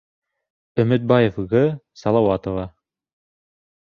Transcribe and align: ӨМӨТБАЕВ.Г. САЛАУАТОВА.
ӨМӨТБАЕВ.Г. 0.81 1.53
САЛАУАТОВА. 1.99 2.65